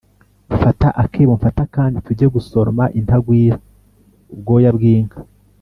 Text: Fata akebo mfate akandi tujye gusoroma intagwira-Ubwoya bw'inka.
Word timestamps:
Fata 0.61 0.87
akebo 1.03 1.31
mfate 1.39 1.59
akandi 1.67 1.97
tujye 2.05 2.27
gusoroma 2.35 2.83
intagwira-Ubwoya 2.99 4.69
bw'inka. 4.75 5.19